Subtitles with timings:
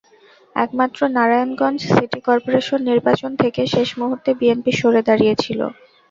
[0.55, 5.59] একমাত্র Narayanganj city corporation নির্বাচন থেকে শেষ মুহূর্তে বিএনপি সরে দাঁড়িয়েছিল।